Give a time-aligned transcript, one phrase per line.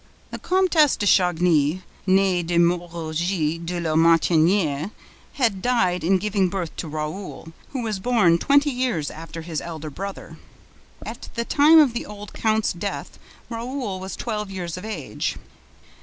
[0.31, 4.89] The Comtesse de Chagny, nee de Moerogis de La Martyniere,
[5.33, 9.91] had died in giving birth to Raoul, who was born twenty years after his elder
[9.91, 10.39] brother.
[11.05, 15.35] At the time of the old count's death, Raoul was twelve years of age.